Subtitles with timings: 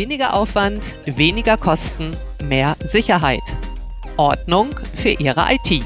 [0.00, 3.42] Weniger Aufwand, weniger Kosten, mehr Sicherheit.
[4.16, 5.84] Ordnung für Ihre IT.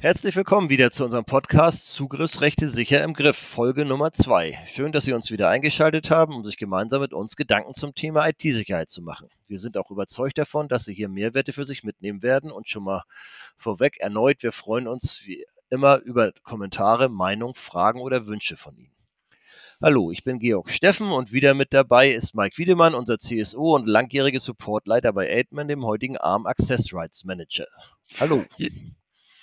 [0.00, 4.58] Herzlich willkommen wieder zu unserem Podcast Zugriffsrechte sicher im Griff, Folge Nummer 2.
[4.66, 8.26] Schön, dass Sie uns wieder eingeschaltet haben, um sich gemeinsam mit uns Gedanken zum Thema
[8.26, 9.28] IT-Sicherheit zu machen.
[9.46, 12.82] Wir sind auch überzeugt davon, dass Sie hier Mehrwerte für sich mitnehmen werden und schon
[12.82, 13.04] mal
[13.56, 18.97] vorweg erneut, wir freuen uns wie immer über Kommentare, Meinung, Fragen oder Wünsche von Ihnen.
[19.80, 23.86] Hallo, ich bin Georg Steffen und wieder mit dabei ist Mike Wiedemann, unser CSO und
[23.86, 27.68] langjährige Supportleiter bei Aidman, dem heutigen ARM Access Rights Manager.
[28.18, 28.44] Hallo.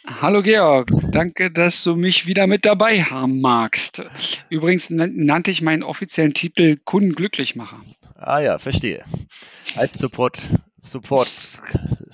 [0.05, 4.03] Hallo Georg, danke, dass du mich wieder mit dabei haben magst.
[4.49, 7.95] Übrigens nannte ich meinen offiziellen Titel Kunden glücklich machen.
[8.16, 9.05] Ah ja, verstehe.
[9.77, 10.49] Als Support,
[10.85, 11.31] Support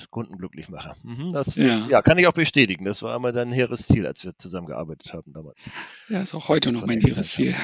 [0.09, 0.95] Kundenglücklichmacher.
[1.03, 1.87] Mhm, das ja.
[1.87, 2.01] ja.
[2.01, 2.85] kann ich auch bestätigen.
[2.85, 5.71] Das war einmal dein hehres Ziel, als wir zusammengearbeitet haben damals.
[6.09, 7.55] Ja, ist auch heute noch mein hehres Ziel.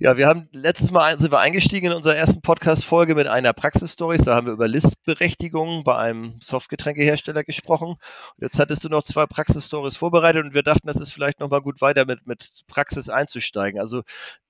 [0.00, 4.16] Ja, wir haben letztes Mal sind wir eingestiegen in unserer ersten Podcast-Folge mit einer Praxisstory.
[4.18, 7.88] Da haben wir über Listberechtigungen bei einem Softgetränkehersteller gesprochen.
[7.88, 11.62] Und jetzt hattest du noch zwei Praxisstories vorbereitet und wir dachten, das ist vielleicht nochmal
[11.62, 13.80] gut weiter mit, mit Praxis einzusteigen.
[13.80, 14.02] Also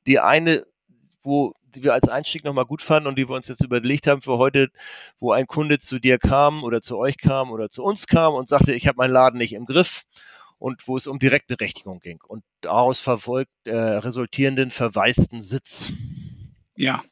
[0.07, 0.67] die eine
[1.23, 4.23] wo die wir als Einstieg nochmal gut fanden und die wir uns jetzt überlegt haben
[4.23, 4.69] für heute,
[5.21, 8.49] wo ein Kunde zu dir kam oder zu euch kam oder zu uns kam und
[8.49, 10.05] sagte, ich habe meinen Laden nicht im Griff
[10.59, 15.93] und wo es um Direktberechtigung ging und daraus verfolgt äh, resultierenden verwaisten Sitz.
[16.77, 17.03] Ja.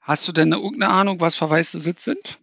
[0.00, 2.38] Hast du denn irgendeine Ahnung, was verwaiste Sitz sind?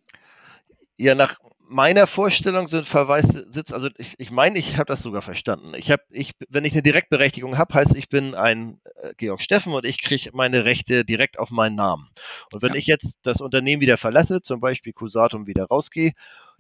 [0.98, 5.73] Ja, nach meiner Vorstellung sind Verweissitz, also ich, ich meine, ich habe das sogar verstanden.
[5.75, 9.73] Ich habe, ich, wenn ich eine Direktberechtigung habe, heißt ich bin ein äh, Georg Steffen
[9.73, 12.09] und ich kriege meine Rechte direkt auf meinen Namen.
[12.52, 12.75] Und wenn ja.
[12.75, 16.14] ich jetzt das Unternehmen wieder verlasse, zum Beispiel Cusatum wieder rausgehe,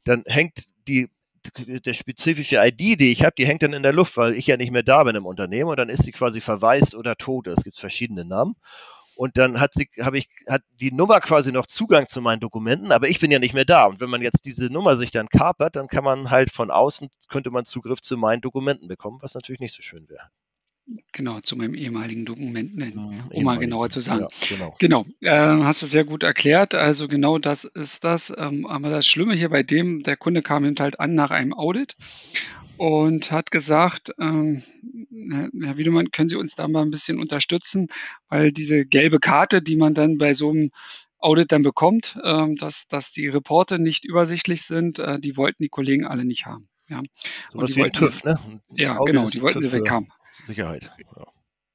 [0.03, 1.09] dann hängt die
[1.57, 4.55] der spezifische ID, die ich habe, die hängt dann in der Luft, weil ich ja
[4.55, 7.47] nicht mehr da bin im Unternehmen und dann ist sie quasi verwaist oder tot.
[7.47, 8.55] Es gibt verschiedene Namen.
[9.15, 12.91] Und dann hat sie, habe ich, hat die Nummer quasi noch Zugang zu meinen Dokumenten,
[12.91, 13.85] aber ich bin ja nicht mehr da.
[13.85, 17.09] Und wenn man jetzt diese Nummer sich dann kapert, dann kann man halt von außen,
[17.29, 20.29] könnte man Zugriff zu meinen Dokumenten bekommen, was natürlich nicht so schön wäre.
[21.13, 24.27] Genau, zu meinem ehemaligen Dokumenten, mhm, um mal genauer zu sagen.
[24.29, 26.73] Ja, genau, genau äh, hast du sehr gut erklärt.
[26.75, 28.33] Also genau das ist das.
[28.35, 31.53] Ähm, aber das Schlimme hier bei dem, der Kunde kam eben halt an nach einem
[31.53, 31.95] Audit
[32.77, 34.63] und hat gesagt, ähm,
[35.61, 37.87] Herr Wiedemann, können Sie uns da mal ein bisschen unterstützen,
[38.29, 40.71] weil diese gelbe Karte, die man dann bei so einem
[41.19, 45.69] Audit dann bekommt, ähm, dass, dass die Reporte nicht übersichtlich sind, äh, die wollten die
[45.69, 46.67] Kollegen alle nicht haben.
[46.89, 47.01] Ja.
[47.51, 48.39] So und die wollten, TÜV, ne?
[48.75, 50.09] Ja, genau, die wollten sie weg haben.
[50.47, 50.91] Sicherheit.
[50.97, 51.25] Ja.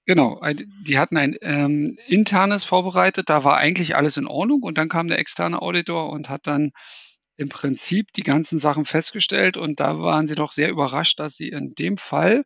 [0.04, 0.40] Genau,
[0.86, 5.08] die hatten ein ähm, internes vorbereitet, da war eigentlich alles in Ordnung und dann kam
[5.08, 6.72] der externe Auditor und hat dann
[7.38, 11.48] im Prinzip die ganzen Sachen festgestellt und da waren sie doch sehr überrascht, dass sie
[11.48, 12.42] in dem Fall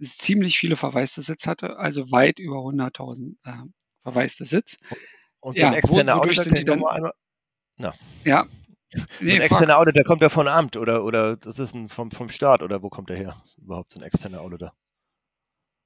[0.00, 3.52] ziemlich viele verwaiste Sitz hatte, also weit über 100.000 äh,
[4.02, 4.78] verwaiste Sitz.
[5.40, 7.12] Und ja, ein externer Auditor sind die dann, einmal,
[7.76, 7.94] na.
[8.24, 8.46] Ja.
[9.20, 12.10] Nee, ein externer Auditor, der kommt ja von Amt oder, oder das ist ein vom,
[12.10, 13.42] vom Staat oder wo kommt der her?
[13.58, 14.72] Überhaupt so ein externer Auditor?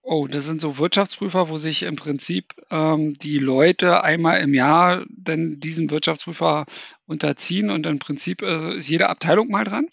[0.06, 5.04] Oh, das sind so Wirtschaftsprüfer, wo sich im Prinzip ähm, die Leute einmal im Jahr
[5.08, 6.66] denn diesem Wirtschaftsprüfer
[7.06, 9.88] unterziehen und im Prinzip äh, ist jede Abteilung mal dran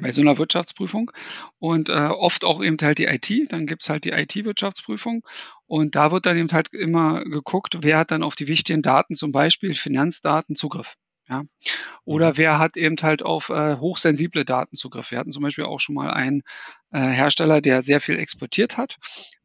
[0.00, 1.12] bei so einer Wirtschaftsprüfung
[1.58, 5.24] und äh, oft auch eben halt die IT, dann gibt's halt die IT-Wirtschaftsprüfung
[5.66, 9.14] und da wird dann eben halt immer geguckt, wer hat dann auf die wichtigen Daten,
[9.14, 10.96] zum Beispiel Finanzdaten, Zugriff.
[11.28, 11.44] Ja.
[12.04, 12.38] Oder mhm.
[12.38, 15.10] wer hat eben halt auf äh, hochsensible Daten Zugriff?
[15.10, 16.42] Wir hatten zum Beispiel auch schon mal einen
[16.90, 18.98] äh, Hersteller, der sehr viel exportiert hat.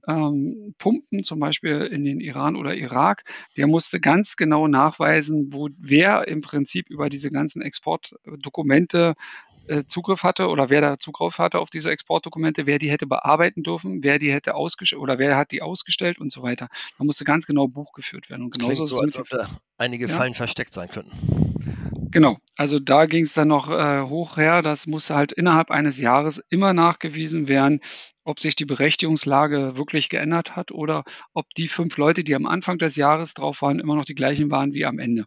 [0.08, 3.24] Ähm, Pumpen zum Beispiel in den Iran oder Irak,
[3.58, 9.16] der musste ganz genau nachweisen, wo wer im Prinzip über diese ganzen Exportdokumente
[9.88, 14.04] Zugriff hatte oder wer da Zugriff hatte auf diese Exportdokumente, wer die hätte bearbeiten dürfen,
[14.04, 16.70] wer die hätte ausgestellt oder wer hat die ausgestellt und so weiter.
[16.98, 18.44] Da musste ganz genau Buch geführt werden.
[18.44, 20.16] Und genauso Klingt so, als ob da einige ja.
[20.16, 21.77] Fallen versteckt sein könnten.
[22.18, 24.64] Genau, also da ging es dann noch äh, hoch her.
[24.64, 27.80] Das musste halt innerhalb eines Jahres immer nachgewiesen werden,
[28.24, 31.04] ob sich die Berechtigungslage wirklich geändert hat oder
[31.36, 34.50] ob die fünf Leute, die am Anfang des Jahres drauf waren, immer noch die gleichen
[34.50, 35.26] waren wie am Ende.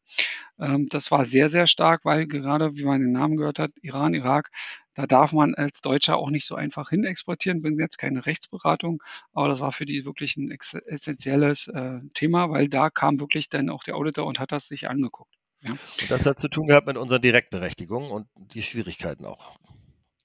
[0.59, 4.15] Ähm, das war sehr, sehr stark, weil gerade, wie man den Namen gehört hat, Iran,
[4.15, 4.51] Irak,
[4.95, 7.63] da darf man als Deutscher auch nicht so einfach hin exportieren.
[7.63, 9.03] Bin jetzt keine Rechtsberatung,
[9.33, 10.51] aber das war für die wirklich ein
[10.87, 14.89] essentielles äh, Thema, weil da kam wirklich dann auch der Auditor und hat das sich
[14.91, 15.40] angeguckt.
[15.63, 15.73] Ja.
[15.73, 19.59] Und das hat zu tun gehabt mit unserer Direktberechtigung und die Schwierigkeiten auch.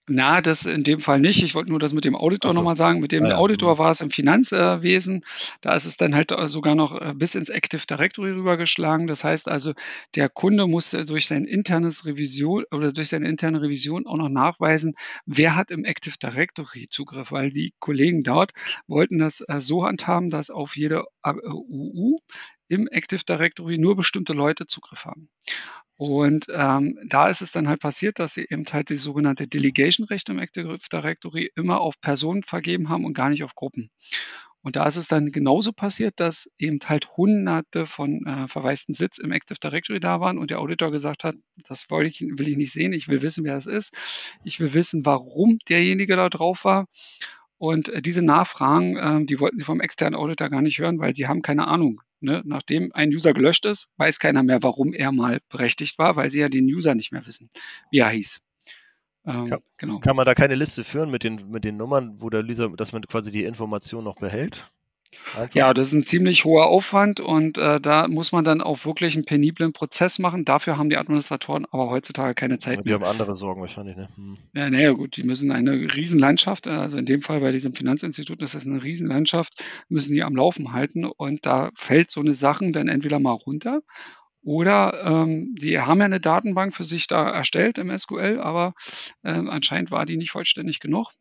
[0.08, 1.42] Na, das in dem Fall nicht.
[1.42, 2.58] Ich wollte nur das mit dem Auditor so.
[2.58, 3.00] nochmal sagen.
[3.00, 3.78] Mit dem Ah ja, Auditor mhm.
[3.80, 5.22] war es im Finanzwesen.
[5.62, 9.08] Da ist es dann halt äh, sogar noch äh, bis ins Active Directory rübergeschlagen.
[9.08, 9.74] Das heißt also,
[10.14, 14.94] der Kunde musste durch sein internes Revision oder durch seine interne Revision auch noch nachweisen,
[15.26, 18.52] wer hat im Active Directory Zugriff, weil die Kollegen dort
[18.86, 22.18] wollten das äh, so handhaben, dass auf jede äh, UU
[22.68, 25.30] im Active Directory nur bestimmte Leute Zugriff haben.
[25.98, 30.34] Und ähm, da ist es dann halt passiert, dass sie eben halt die sogenannte Delegation-Rechte
[30.34, 33.90] im Active Directory immer auf Personen vergeben haben und gar nicht auf Gruppen.
[34.66, 39.20] Und da ist es dann genauso passiert, dass eben halt hunderte von äh, verwaisten Sitz
[39.20, 41.36] im Active Directory da waren und der Auditor gesagt hat,
[41.68, 43.96] das will ich, will ich nicht sehen, ich will wissen, wer es ist.
[44.44, 46.88] Ich will wissen, warum derjenige da drauf war.
[47.60, 51.16] Und äh, diese Nachfragen, äh, die wollten sie vom externen Auditor gar nicht hören, weil
[51.16, 52.02] sie haben keine Ahnung.
[52.26, 52.42] Ne?
[52.44, 56.40] Nachdem ein User gelöscht ist, weiß keiner mehr, warum er mal berechtigt war, weil sie
[56.40, 57.50] ja den User nicht mehr wissen,
[57.92, 58.42] wie er hieß.
[59.26, 60.00] Ähm, kann, genau.
[60.00, 62.92] kann man da keine Liste führen mit den, mit den Nummern, wo der User, dass
[62.92, 64.72] man quasi die Information noch behält?
[65.36, 65.56] Einfach.
[65.56, 69.16] Ja, das ist ein ziemlich hoher Aufwand und äh, da muss man dann auch wirklich
[69.16, 70.46] einen peniblen Prozess machen.
[70.46, 72.96] Dafür haben die Administratoren aber heutzutage keine Zeit die mehr.
[72.96, 74.10] haben andere Sorgen wahrscheinlich, ne?
[74.16, 74.38] Hm.
[74.54, 78.56] Ja, naja, gut, die müssen eine Riesenlandschaft, also in dem Fall bei diesem Finanzinstitut ist
[78.56, 82.88] das eine Riesenlandschaft, müssen die am Laufen halten und da fällt so eine Sachen dann
[82.88, 83.82] entweder mal runter
[84.44, 88.74] oder ähm, die haben ja eine Datenbank für sich da erstellt im SQL, aber
[89.24, 91.14] äh, anscheinend war die nicht vollständig genug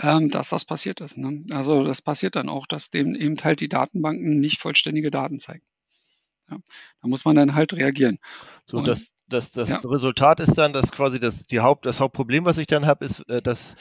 [0.00, 1.16] ähm, dass das passiert ist.
[1.18, 1.44] Ne?
[1.52, 5.64] Also das passiert dann auch, dass dem eben halt die Datenbanken nicht vollständige Daten zeigen.
[6.50, 6.58] Ja,
[7.00, 8.18] da muss man dann halt reagieren.
[8.66, 9.78] So, Und, das, das, das ja.
[9.84, 13.20] Resultat ist dann, dass quasi das, die Haupt, das Hauptproblem, was ich dann habe, ist,
[13.28, 13.76] äh, dass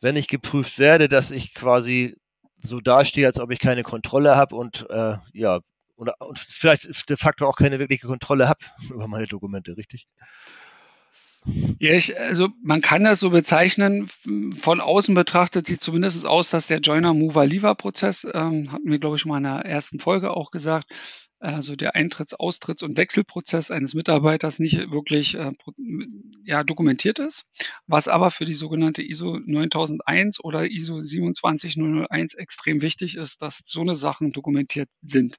[0.00, 2.16] wenn ich geprüft werde, dass ich quasi
[2.58, 5.60] so dastehe, als ob ich keine Kontrolle habe und äh, ja,
[5.96, 10.06] und, und vielleicht de facto auch keine wirkliche Kontrolle habe über meine Dokumente, richtig?
[11.46, 14.08] Ja, ich, also man kann das so bezeichnen.
[14.58, 19.30] Von außen betrachtet sieht zumindest aus, dass der Joiner-Mover-Lever-Prozess, ähm, hatten wir, glaube ich, schon
[19.30, 20.86] mal in der ersten Folge auch gesagt,
[21.44, 25.52] also der Eintritts-, Austritts- und Wechselprozess eines Mitarbeiters nicht wirklich äh,
[26.44, 27.48] ja, dokumentiert ist,
[27.86, 33.82] was aber für die sogenannte ISO 9001 oder ISO 27001 extrem wichtig ist, dass so
[33.82, 35.38] eine Sachen dokumentiert sind.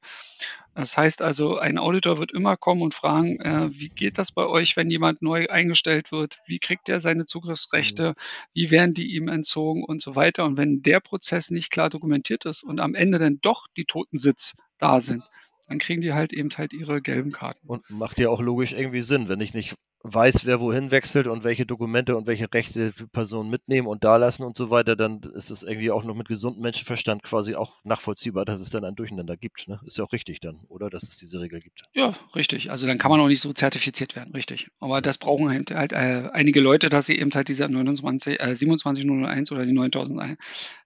[0.75, 4.45] Das heißt also, ein Auditor wird immer kommen und fragen, äh, wie geht das bei
[4.45, 6.39] euch, wenn jemand neu eingestellt wird?
[6.45, 8.13] Wie kriegt er seine Zugriffsrechte?
[8.53, 10.43] Wie werden die ihm entzogen und so weiter?
[10.43, 14.57] Und wenn der Prozess nicht klar dokumentiert ist und am Ende dann doch die Totensitz
[14.77, 15.23] da sind,
[15.67, 17.67] dann kriegen die halt eben halt ihre gelben Karten.
[17.67, 19.75] Und macht ja auch logisch irgendwie Sinn, wenn ich nicht
[20.07, 24.43] weiß, wer wohin wechselt und welche Dokumente und welche Rechte Personen mitnehmen und da lassen
[24.43, 28.45] und so weiter, dann ist es irgendwie auch noch mit gesundem Menschenverstand quasi auch nachvollziehbar,
[28.45, 29.67] dass es dann ein Durcheinander gibt.
[29.67, 29.79] Ne?
[29.85, 30.89] Ist ja auch richtig dann, oder?
[30.89, 31.81] Dass es diese Regel gibt.
[31.93, 32.69] Ja, richtig.
[32.69, 34.67] Also dann kann man auch nicht so zertifiziert werden, richtig.
[34.79, 38.55] Aber das brauchen halt, halt äh, einige Leute, dass sie eben halt diese 29, äh,
[38.55, 40.37] 27001 oder die 9001,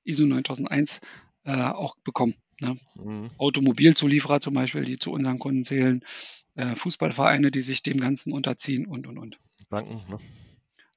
[0.05, 1.01] ISO 9001
[1.49, 2.35] äh, auch bekommen.
[2.59, 2.77] Ne?
[2.95, 3.29] Mhm.
[3.37, 6.03] Automobilzulieferer zum Beispiel, die zu unseren Kunden zählen,
[6.55, 9.37] äh, Fußballvereine, die sich dem Ganzen unterziehen und, und, und.
[9.69, 10.19] Banken, ne?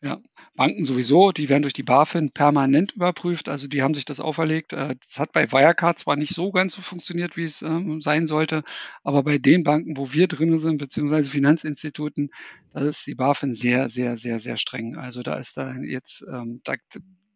[0.04, 0.20] Ja,
[0.56, 4.72] Banken sowieso, die werden durch die BaFin permanent überprüft, also die haben sich das auferlegt.
[4.72, 8.26] Äh, das hat bei Wirecard zwar nicht so ganz so funktioniert, wie es ähm, sein
[8.26, 8.64] sollte,
[9.04, 12.30] aber bei den Banken, wo wir drin sind, beziehungsweise Finanzinstituten,
[12.72, 14.96] da ist die BaFin sehr, sehr, sehr, sehr streng.
[14.96, 16.74] Also da ist da jetzt, ähm, da,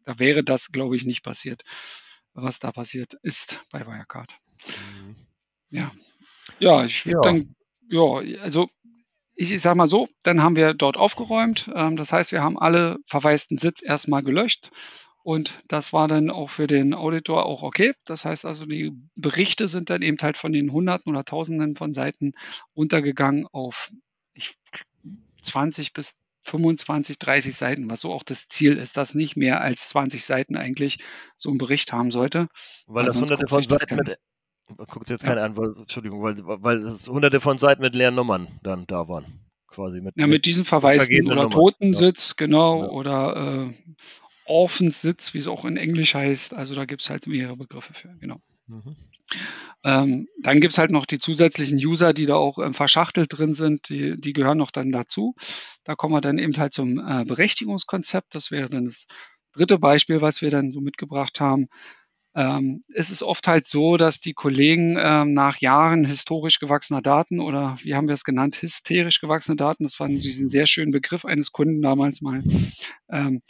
[0.04, 1.62] da wäre das, glaube ich, nicht passiert
[2.36, 4.32] was da passiert ist bei Wirecard.
[4.68, 5.16] Mhm.
[5.70, 5.92] Ja.
[6.58, 7.32] Ja, ich würde ja.
[7.32, 7.54] dann,
[7.88, 8.68] ja, also
[9.34, 11.70] ich, sage mal so, dann haben wir dort aufgeräumt.
[11.74, 14.70] Ähm, das heißt, wir haben alle verwaisten Sitz erstmal gelöscht.
[15.22, 17.94] Und das war dann auch für den Auditor auch okay.
[18.04, 21.92] Das heißt also, die Berichte sind dann eben halt von den Hunderten oder Tausenden von
[21.92, 22.32] Seiten
[22.76, 23.90] runtergegangen auf
[24.34, 24.56] ich,
[25.42, 26.16] 20 bis
[26.46, 30.56] 25, 30 Seiten, was so auch das Ziel ist, dass nicht mehr als 20 Seiten
[30.56, 30.98] eigentlich
[31.36, 32.48] so ein Bericht haben sollte.
[32.86, 34.18] Weil das hunderte von Seiten mit,
[34.88, 35.30] guckt jetzt ja.
[35.30, 39.08] keiner an, weil, Entschuldigung, weil, weil es hunderte von Seiten mit leeren Nummern dann da
[39.08, 39.40] waren.
[39.66, 42.46] Quasi mit, ja, mit diesen Verweisen oder Totensitz, ja.
[42.46, 42.88] genau, ja.
[42.90, 43.94] oder äh,
[44.46, 46.54] Orphanssitz, wie es auch in Englisch heißt.
[46.54, 48.40] Also da gibt es halt mehrere Begriffe für, genau.
[48.68, 48.96] Mhm.
[49.84, 53.54] Ähm, dann gibt es halt noch die zusätzlichen User, die da auch ähm, verschachtelt drin
[53.54, 55.34] sind, die, die, gehören noch dann dazu.
[55.84, 58.34] Da kommen wir dann eben halt zum äh, Berechtigungskonzept.
[58.34, 59.06] Das wäre dann das
[59.52, 61.68] dritte Beispiel, was wir dann so mitgebracht haben.
[62.34, 67.40] Ähm, es ist oft halt so, dass die Kollegen ähm, nach Jahren historisch gewachsener Daten
[67.40, 70.92] oder wie haben wir es genannt, hysterisch gewachsene Daten, das war natürlich ein sehr schöner
[70.92, 72.42] Begriff eines Kunden damals mal,
[73.08, 73.40] ähm,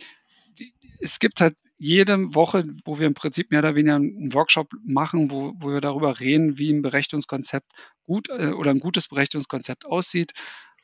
[0.57, 4.69] die, es gibt halt jede Woche, wo wir im Prinzip mehr oder weniger einen Workshop
[4.85, 7.71] machen, wo, wo wir darüber reden, wie ein Berechtigungskonzept
[8.05, 10.33] gut äh, oder ein gutes Berechtigungskonzept aussieht,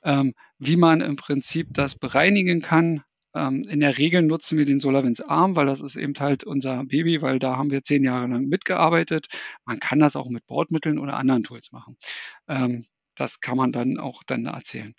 [0.05, 3.03] ähm, wie man im Prinzip das bereinigen kann,
[3.35, 6.85] Ähm, in der Regel nutzen wir den SolarWinds ARM, weil das ist eben halt unser
[6.85, 9.27] Baby, weil da haben wir zehn Jahre lang mitgearbeitet.
[9.65, 11.97] Man kann das auch mit Bordmitteln oder anderen Tools machen.
[12.49, 12.85] Ähm,
[13.17, 14.95] das kann man dann auch dann erzählen.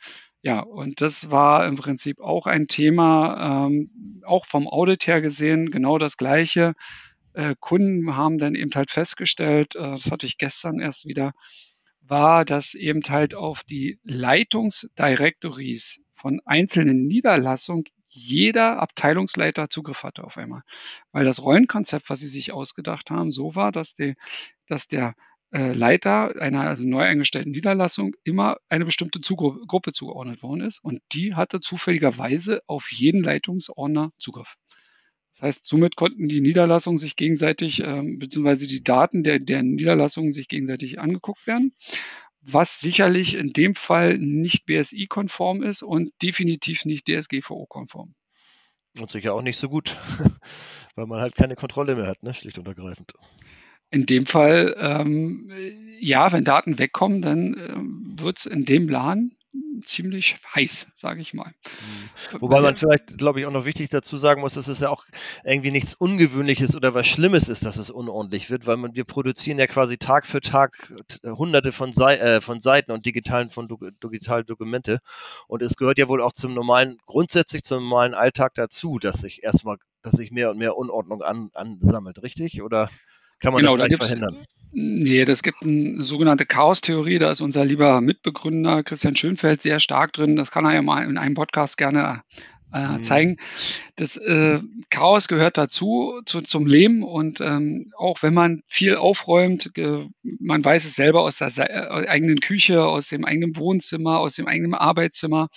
[0.46, 5.72] Ja, und das war im Prinzip auch ein Thema, ähm, auch vom Audit her gesehen,
[5.72, 6.74] genau das Gleiche.
[7.34, 11.32] Äh, Kunden haben dann eben halt festgestellt, äh, das hatte ich gestern erst wieder,
[12.02, 20.38] war, dass eben halt auf die Leitungsdirectories von einzelnen Niederlassungen jeder Abteilungsleiter Zugriff hatte auf
[20.38, 20.64] einmal.
[21.14, 24.16] Weil das Rollenkonzept, was sie sich ausgedacht haben, so war, dass, die,
[24.68, 25.16] dass der
[25.54, 30.84] äh, Leiter einer also neu eingestellten Niederlassung immer eine bestimmte Zugru Gruppe zugeordnet worden ist
[30.84, 34.56] und die hatte zufälligerweise auf jeden Leitungsordner Zugriff.
[35.32, 40.32] Das heißt, somit konnten die Niederlassungen sich gegenseitig, ähm, beziehungsweise die Daten der, der Niederlassungen
[40.32, 41.74] sich gegenseitig angeguckt werden,
[42.42, 48.14] was sicherlich in dem Fall nicht BSI-konform ist und definitiv nicht DSGVO-konform.
[49.00, 49.98] Und sicher auch nicht so gut,
[50.96, 52.34] weil man halt keine Kontrolle mehr hat, ne?
[52.34, 53.14] schlicht und ergreifend.
[53.94, 55.52] In dem Fall, ähm,
[56.00, 59.38] ja, wenn Daten wegkommen, dann ähm, wird es in dem Laden
[59.86, 61.52] ziemlich heiß, sage ich mal.
[61.52, 62.42] Mhm.
[62.42, 65.06] Wobei man vielleicht, glaube ich, auch noch wichtig dazu sagen muss, dass es ja auch
[65.44, 69.60] irgendwie nichts Ungewöhnliches oder was Schlimmes ist, dass es unordentlich wird, weil man, wir produzieren
[69.60, 70.92] ja quasi Tag für Tag
[71.24, 75.02] hunderte von, Sei äh, von Seiten und digitalen von do digitalen Dokumente.
[75.48, 79.44] Und es gehört ja wohl auch zum normalen, grundsätzlich zum normalen Alltag dazu, dass sich
[79.44, 82.64] erstmal, dass sich mehr und mehr Unordnung an, ansammelt, richtig?
[82.64, 82.90] Oder
[83.44, 84.38] kann man genau, das da verhindern?
[84.72, 87.20] Nee, das gibt eine sogenannte Chaos-Theorie.
[87.20, 90.38] Da ist unser lieber Mitbegründer Christian Schönfeld sehr stark drin.
[90.38, 92.24] Das kann er ja mal in einem Podcast gerne
[92.74, 93.04] äh, mhm.
[93.04, 93.38] zeigen.
[93.98, 94.60] Das äh,
[94.90, 97.04] Chaos gehört dazu, zu, zum Leben.
[97.04, 102.08] Und ähm, auch wenn man viel aufräumt, äh, man weiß es selber aus der äh,
[102.08, 105.50] eigenen Küche, aus dem eigenen Wohnzimmer, aus dem eigenen Arbeitszimmer.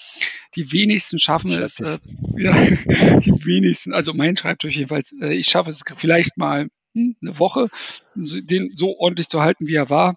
[0.56, 1.98] Die wenigsten schaffen es, äh,
[2.36, 6.66] ja, die wenigsten, also mein Schreibtisch jedenfalls, äh, ich schaffe es vielleicht mal
[6.96, 7.68] eine Woche,
[8.14, 10.16] den so ordentlich zu halten, wie er war,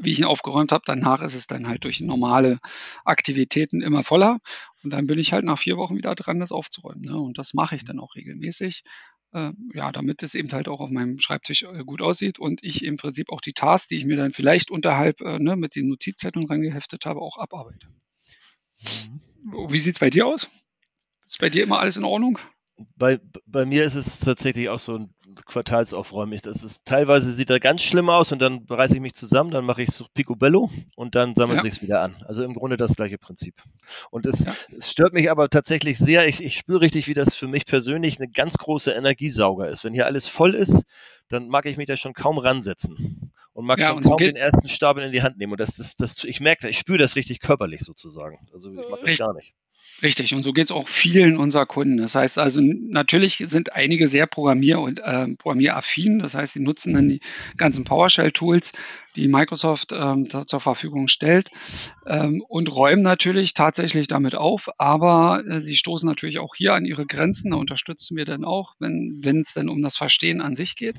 [0.00, 0.84] wie ich ihn aufgeräumt habe.
[0.86, 2.58] Danach ist es dann halt durch normale
[3.04, 4.38] Aktivitäten immer voller.
[4.82, 7.02] Und dann bin ich halt nach vier Wochen wieder dran, das aufzuräumen.
[7.02, 7.18] Ne?
[7.18, 8.84] Und das mache ich dann auch regelmäßig.
[9.32, 12.84] Äh, ja, damit es eben halt auch auf meinem Schreibtisch äh, gut aussieht und ich
[12.84, 15.88] im Prinzip auch die Tasks, die ich mir dann vielleicht unterhalb äh, ne, mit den
[15.88, 17.86] Notizzeitungen rangeheftet habe, auch abarbeite.
[18.80, 19.20] Mhm.
[19.70, 20.50] Wie sieht es bei dir aus?
[21.24, 22.40] Ist bei dir immer alles in Ordnung?
[22.96, 25.14] Bei, bei mir ist es tatsächlich auch so ein
[25.46, 26.42] quartalsaufräumig.
[26.42, 29.64] Das ist teilweise sieht er ganz schlimm aus und dann reiße ich mich zusammen, dann
[29.64, 31.70] mache ich so Picobello und dann sammelt ja.
[31.70, 32.16] sich wieder an.
[32.26, 33.62] Also im Grunde das gleiche Prinzip.
[34.10, 34.54] Und es, ja.
[34.76, 36.26] es stört mich aber tatsächlich sehr.
[36.28, 39.84] Ich, ich spüre richtig, wie das für mich persönlich eine ganz große Energiesauger ist.
[39.84, 40.84] Wenn hier alles voll ist,
[41.28, 44.36] dann mag ich mich da schon kaum ransetzen und mag ja, schon und kaum den
[44.36, 45.52] ersten Stapel in die Hand nehmen.
[45.52, 48.46] Und das ist, das, ich merke, ich spüre das richtig körperlich sozusagen.
[48.52, 49.54] Also ich mag das gar nicht.
[50.02, 51.98] Richtig, und so geht es auch vielen unserer Kunden.
[51.98, 56.18] Das heißt also, natürlich sind einige sehr programmier- und äh, programmieraffin.
[56.20, 57.20] Das heißt, sie nutzen dann die
[57.58, 58.72] ganzen PowerShell-Tools,
[59.14, 61.50] die Microsoft ähm, zur Verfügung stellt
[62.06, 64.70] ähm, und räumen natürlich tatsächlich damit auf.
[64.78, 67.50] Aber äh, sie stoßen natürlich auch hier an ihre Grenzen.
[67.50, 70.96] Da unterstützen wir dann auch, wenn es dann um das Verstehen an sich geht.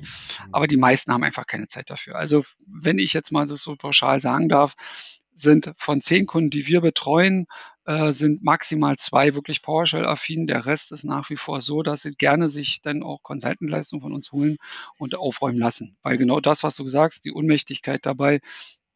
[0.52, 2.14] Aber die meisten haben einfach keine Zeit dafür.
[2.14, 4.76] Also wenn ich jetzt mal das so pauschal sagen darf,
[5.42, 7.46] sind von zehn Kunden, die wir betreuen,
[7.84, 10.46] äh, sind maximal zwei wirklich PowerShell-affin.
[10.46, 14.14] Der Rest ist nach wie vor so, dass sie gerne sich dann auch Consultant-Leistungen von
[14.14, 14.56] uns holen
[14.98, 15.96] und aufräumen lassen.
[16.02, 18.40] Weil genau das, was du sagst, die Unmächtigkeit dabei,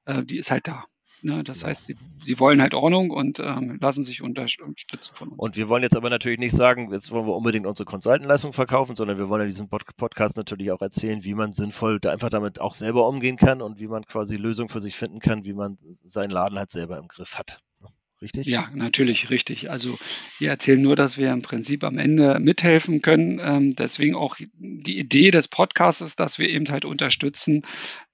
[0.07, 0.85] äh, die ist halt da.
[1.23, 1.43] Ne?
[1.45, 1.69] Das ja.
[1.69, 5.39] heißt, sie, sie, wollen halt Ordnung und ähm, lassen sich unterstützen von uns.
[5.39, 8.97] Und wir wollen jetzt aber natürlich nicht sagen, jetzt wollen wir unbedingt unsere Consultant-Leistung verkaufen,
[8.97, 12.61] sondern wir wollen in diesem Podcast natürlich auch erzählen, wie man sinnvoll da einfach damit
[12.61, 15.77] auch selber umgehen kann und wie man quasi Lösungen für sich finden kann, wie man
[16.05, 17.61] seinen Laden halt selber im Griff hat.
[18.23, 18.47] Richtig?
[18.47, 19.71] Ja, natürlich, richtig.
[19.71, 19.99] Also
[20.39, 23.39] wir erzählen nur, dass wir im Prinzip am Ende mithelfen können.
[23.43, 27.63] Ähm, deswegen auch die Idee des Podcasts ist, dass wir eben halt unterstützen,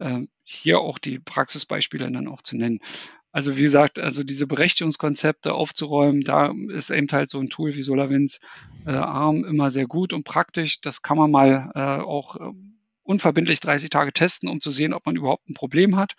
[0.01, 2.81] äh, hier auch die Praxisbeispiele dann auch zu nennen.
[3.31, 7.83] Also wie gesagt, also diese Berechtigungskonzepte aufzuräumen, da ist eben halt so ein Tool wie
[7.83, 8.41] SolarWinds
[8.85, 10.81] äh, ARM immer sehr gut und praktisch.
[10.81, 12.53] Das kann man mal äh, auch äh,
[13.03, 16.15] unverbindlich 30 Tage testen, um zu sehen, ob man überhaupt ein Problem hat.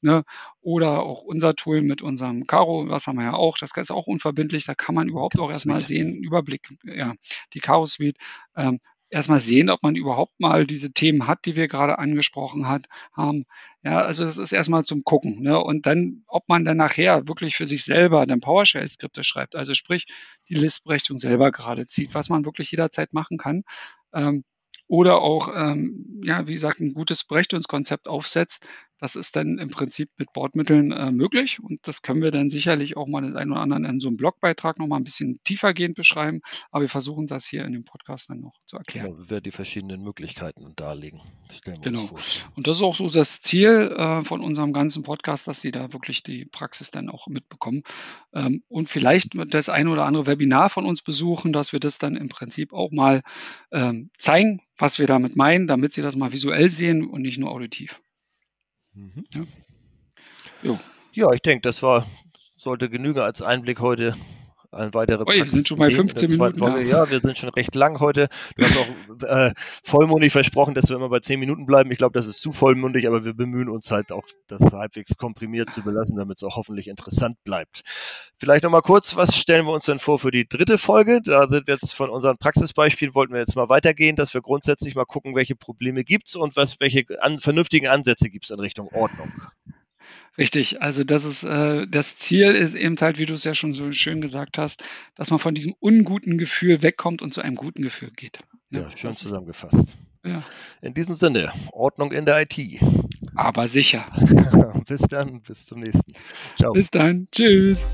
[0.00, 0.24] Ne?
[0.60, 4.06] Oder auch unser Tool mit unserem Caro, was haben wir ja auch, das ist auch
[4.06, 7.14] unverbindlich, da kann man überhaupt auch erstmal sehen, Überblick, ja,
[7.52, 8.16] die Caro Suite,
[8.56, 8.80] ähm,
[9.14, 13.44] erstmal sehen, ob man überhaupt mal diese Themen hat, die wir gerade angesprochen hat, haben.
[13.82, 15.40] Ja, also das ist erstmal zum Gucken.
[15.40, 15.58] Ne?
[15.58, 20.06] Und dann, ob man dann nachher wirklich für sich selber dann PowerShell-Skripte schreibt, also sprich
[20.48, 23.62] die Listberechtigung selber gerade zieht, was man wirklich jederzeit machen kann.
[24.12, 24.44] Ähm,
[24.88, 28.66] oder auch, ähm, ja, wie gesagt, ein gutes Berechtigungskonzept aufsetzt,
[28.98, 32.96] Das ist dann im Prinzip mit Bordmitteln äh, möglich und das können wir dann sicherlich
[32.96, 35.96] auch mal den einen oder anderen in so einem Blogbeitrag noch mal ein bisschen tiefergehend
[35.96, 36.40] beschreiben.
[36.70, 39.06] Aber wir versuchen das hier in dem Podcast dann noch zu erklären.
[39.06, 41.20] Genau, wir werden die verschiedenen Möglichkeiten darlegen.
[41.50, 42.08] Stellen wir genau.
[42.54, 45.92] Und das ist auch so das Ziel äh, von unserem ganzen Podcast, dass Sie da
[45.92, 47.82] wirklich die Praxis dann auch mitbekommen
[48.32, 52.16] ähm, und vielleicht das ein oder andere Webinar von uns besuchen, dass wir das dann
[52.16, 53.22] im Prinzip auch mal
[53.72, 57.50] ähm, zeigen, was wir damit meinen, damit Sie das mal visuell sehen und nicht nur
[57.50, 58.00] auditiv.
[58.94, 59.48] Mhm.
[60.62, 60.80] Ja.
[61.12, 62.06] ja, ich denke, das war,
[62.56, 64.14] sollte genügen als Einblick heute
[64.74, 66.58] ein weiterer Oi, wir sind schon bei 15 Minuten.
[66.60, 66.78] Ja.
[66.80, 67.10] ja.
[67.10, 68.28] wir sind schon recht lang heute.
[68.56, 69.52] Du hast auch äh,
[69.82, 71.90] vollmundig versprochen, dass wir immer bei 10 Minuten bleiben.
[71.90, 75.72] Ich glaube, das ist zu vollmundig, aber wir bemühen uns halt auch, das halbwegs komprimiert
[75.72, 77.82] zu belassen, damit es auch hoffentlich interessant bleibt.
[78.38, 81.20] Vielleicht nochmal kurz, was stellen wir uns denn vor für die dritte Folge?
[81.24, 84.94] Da sind wir jetzt von unseren Praxisbeispielen, wollten wir jetzt mal weitergehen, dass wir grundsätzlich
[84.94, 88.60] mal gucken, welche Probleme gibt es und was, welche an, vernünftigen Ansätze gibt es in
[88.60, 89.32] Richtung Ordnung.
[90.36, 93.72] Richtig, also das ist äh, das Ziel ist eben halt, wie du es ja schon
[93.72, 94.82] so schön gesagt hast,
[95.14, 98.38] dass man von diesem unguten Gefühl wegkommt und zu einem guten Gefühl geht.
[98.70, 99.96] Ja, ja schön zusammengefasst.
[100.24, 100.42] Ja.
[100.80, 102.80] In diesem Sinne, Ordnung in der IT.
[103.36, 104.06] Aber sicher.
[104.86, 106.14] bis dann, bis zum nächsten.
[106.58, 106.72] Ciao.
[106.72, 107.92] Bis dann, tschüss.